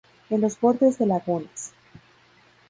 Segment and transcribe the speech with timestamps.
[0.31, 1.73] En los bordes de lagunas.